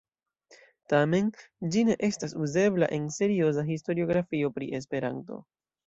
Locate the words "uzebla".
2.47-2.91